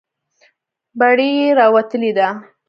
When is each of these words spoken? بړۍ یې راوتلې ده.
بړۍ 0.99 1.29
یې 1.39 1.47
راوتلې 1.59 2.11
ده. 2.17 2.27